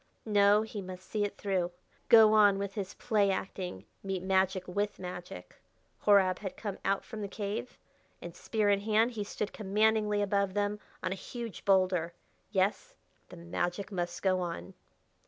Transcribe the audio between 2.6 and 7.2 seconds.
his play acting meet magic with magic. Horab had come out